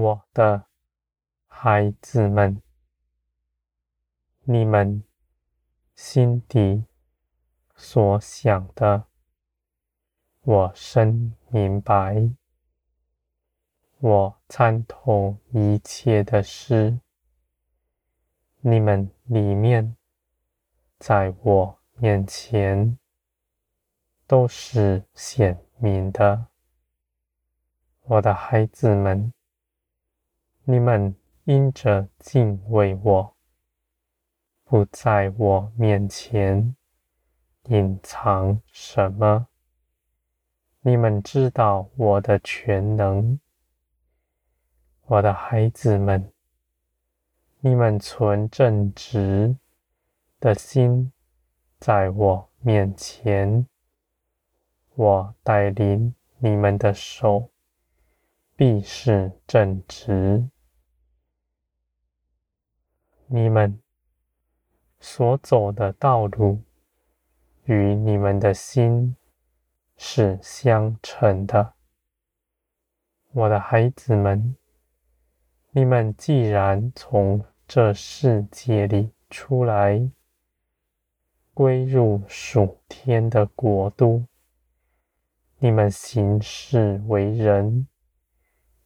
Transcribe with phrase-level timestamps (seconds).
[0.00, 0.64] 我的
[1.48, 2.62] 孩子们，
[4.44, 5.02] 你们
[5.96, 6.84] 心底
[7.74, 9.06] 所想的，
[10.42, 12.30] 我深明白。
[13.98, 17.00] 我参透一切的事，
[18.60, 19.96] 你们里面，
[21.00, 22.96] 在我面前，
[24.28, 26.46] 都是显明的。
[28.04, 29.34] 我的孩子们，
[30.70, 33.34] 你们因着敬畏我，
[34.64, 36.76] 不在我面前
[37.70, 39.48] 隐藏什么。
[40.82, 43.40] 你们知道我的全能。
[45.06, 46.30] 我的孩子们，
[47.60, 49.56] 你们存正直
[50.38, 51.10] 的心，
[51.78, 53.66] 在我面前，
[54.96, 57.48] 我带领你们的手。
[58.54, 60.50] 必是正直，
[63.30, 63.78] 你们
[64.98, 66.62] 所走的道路
[67.64, 69.14] 与你们的心
[69.96, 71.74] 是相称的。
[73.32, 74.56] 我的孩子们，
[75.72, 80.10] 你们既然从这世界里出来，
[81.52, 84.24] 归入属天的国度，
[85.58, 87.86] 你们行事为人。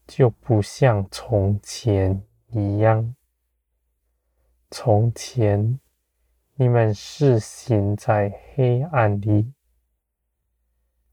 [0.04, 3.14] 就不像从前一样。
[4.74, 5.78] 从前
[6.54, 9.52] 你们是行在黑暗里，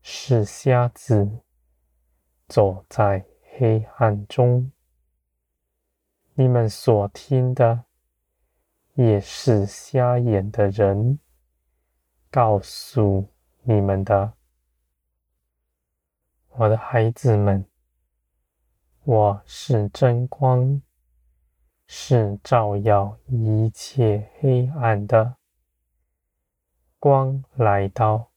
[0.01, 1.29] 是瞎子，
[2.47, 3.25] 走在
[3.57, 4.72] 黑暗中。
[6.35, 7.83] 你们所听的，
[8.94, 11.19] 也是瞎眼的人
[12.31, 13.28] 告诉
[13.63, 14.31] 你们的，
[16.51, 17.66] 我的孩子们。
[19.03, 20.81] 我是真光，
[21.91, 25.38] 是照耀一切黑暗的
[27.00, 28.29] 光来到。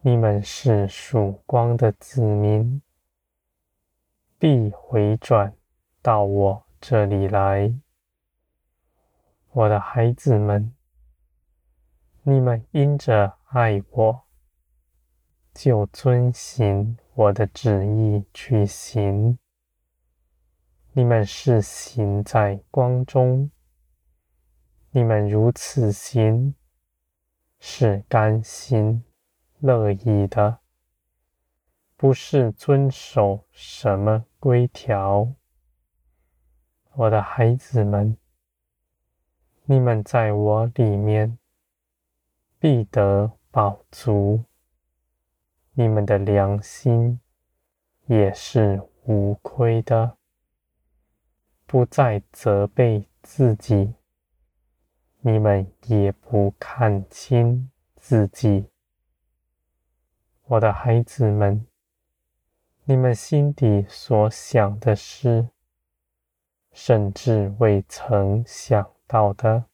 [0.00, 2.80] 你们是曙光的子民，
[4.38, 5.54] 必回转
[6.00, 7.74] 到我这里来。
[9.50, 10.74] 我的孩子们，
[12.22, 14.22] 你们因着爱我，
[15.52, 16.96] 就遵行。
[17.12, 19.38] 我的旨意去行，
[20.96, 23.50] 你们是行在光中，
[24.92, 26.54] 你们如此行，
[27.58, 29.02] 是甘心
[29.58, 30.60] 乐意的，
[31.96, 35.34] 不是遵守什么规条。
[36.92, 38.16] 我的孩子们，
[39.64, 41.36] 你们在我里面
[42.60, 44.44] 必得饱足。
[45.72, 47.18] 你们的良心
[48.06, 50.16] 也是无亏的，
[51.66, 53.94] 不再责备自己，
[55.20, 58.66] 你们也不看清自己。
[60.44, 61.66] 我的孩子们，
[62.84, 65.48] 你们心底所想的事，
[66.72, 69.64] 甚至未曾想到的，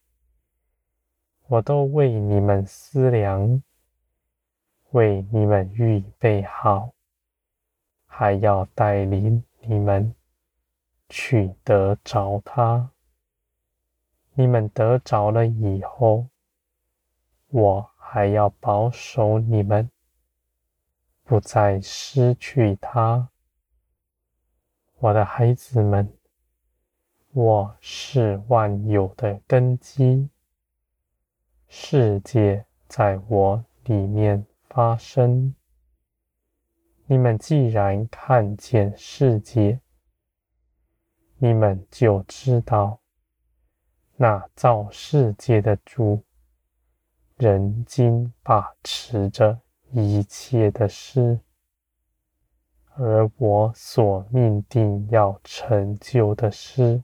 [1.48, 3.62] 我都为你们思量。
[4.92, 6.92] 为你们预备好，
[8.06, 10.12] 还要带领你们
[11.10, 12.90] 去得着它。
[14.32, 16.28] 你们得着了以后，
[17.48, 19.90] 我还要保守你们，
[21.24, 23.28] 不再失去它。
[25.00, 26.10] 我的孩子们，
[27.32, 30.30] 我是万有的根基，
[31.68, 34.46] 世界在我里面。
[34.72, 35.52] 发生。
[37.06, 39.80] 你们既然看见世界，
[41.42, 43.00] 你们就知道，
[44.16, 46.22] 那造世界的主，
[47.38, 49.58] 人经把持着
[49.90, 51.40] 一切的事，
[52.94, 57.02] 而我所命定要成就的事，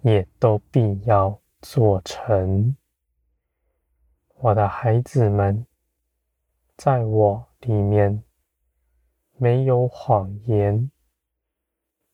[0.00, 2.74] 也都必要做成。
[4.36, 5.66] 我的孩子们，
[6.78, 8.24] 在我里面
[9.36, 10.90] 没有谎言，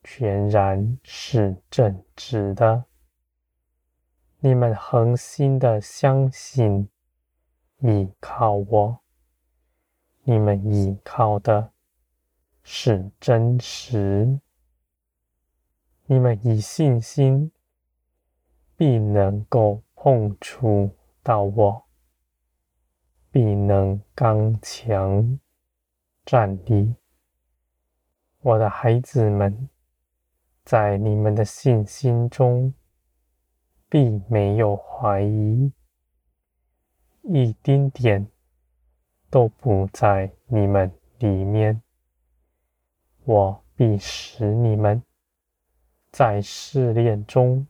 [0.04, 2.84] 全然是正直的。
[4.40, 6.88] 你们恒心的相信，
[7.78, 9.00] 依靠我，
[10.24, 11.72] 你们依靠的
[12.62, 14.40] 是真实。
[16.06, 17.52] 你们以信心，
[18.76, 20.90] 必能够碰触
[21.22, 21.84] 到我。
[23.30, 25.38] 必能刚强
[26.26, 26.94] 站立，
[28.40, 29.70] 我的孩子们，
[30.64, 32.72] 在你们的信心中
[33.88, 35.72] 必没有怀疑，
[37.22, 38.26] 一丁点
[39.28, 41.82] 都不在你们里面。
[43.24, 45.02] 我必使你们
[46.10, 47.66] 在试炼中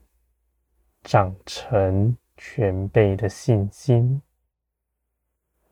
[1.02, 4.22] 长成全备的信心。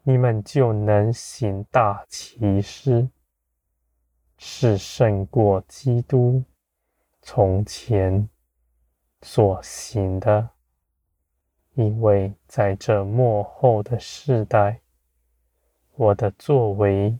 [0.03, 3.09] 你们就能行大奇事，
[4.39, 6.43] 是胜过基督
[7.23, 8.29] 从前
[9.23, 10.51] 所行的。
[11.75, 14.81] 因为在这末后的世代，
[15.95, 17.19] 我的作为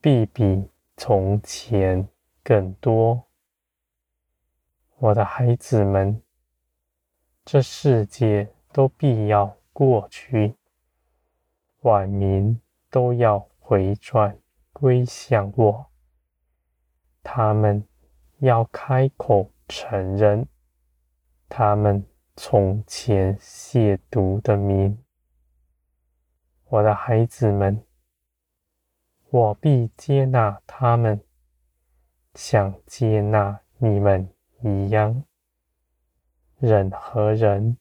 [0.00, 2.06] 必比从前
[2.42, 3.22] 更多。
[4.98, 6.20] 我的孩子们，
[7.44, 10.56] 这世界都必要过去。
[11.82, 12.60] 万民
[12.90, 14.36] 都要回转
[14.72, 15.86] 归向我，
[17.22, 17.86] 他们
[18.38, 20.46] 要开口承认
[21.48, 22.06] 他们
[22.36, 25.02] 从前亵渎的名。
[26.68, 27.82] 我的孩子们，
[29.30, 31.20] 我必接纳他们，
[32.34, 34.28] 像接纳你们
[34.60, 35.24] 一样。
[36.58, 37.78] 任何人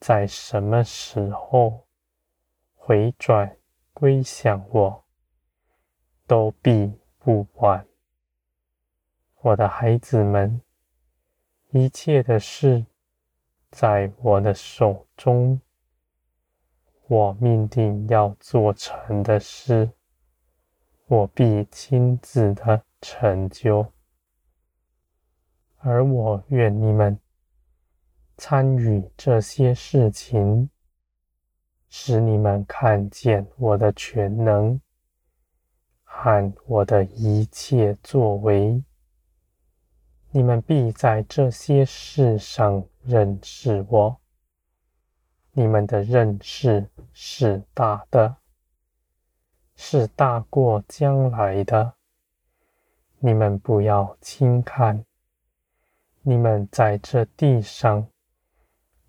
[0.00, 1.86] 在什么时候，
[2.74, 3.56] 回转
[3.92, 5.04] 归向我，
[6.26, 7.89] 都必不晚。
[9.42, 10.60] 我的孩子们，
[11.70, 12.84] 一切的事
[13.70, 15.60] 在我的手中，
[17.06, 19.90] 我命定要做成的事，
[21.06, 23.92] 我必亲自的成就。
[25.78, 27.18] 而我愿你们
[28.36, 30.70] 参与这些事情。
[31.92, 34.80] 使你们看见我的全能
[36.04, 38.80] 和我的一切作为，
[40.32, 44.16] 你们必在这些事上认识我。
[45.52, 48.36] 你们的认识是大的，
[49.74, 51.94] 是大过将来的。
[53.18, 55.04] 你们不要轻看
[56.22, 58.06] 你们在这地上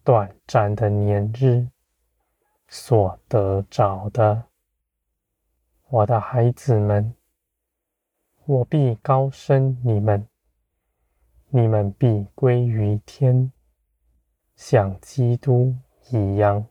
[0.03, 1.67] 短暂的年日。
[2.73, 4.45] 所得着的，
[5.89, 7.13] 我的孩子们，
[8.45, 10.25] 我必高升你们，
[11.53, 13.51] 你们必归于天，
[14.55, 15.75] 像基督
[16.09, 16.65] 一样。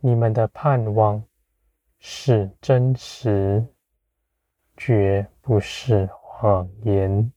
[0.00, 1.24] 你们的盼望
[1.98, 3.66] 是真实，
[4.76, 7.32] 绝不是谎言。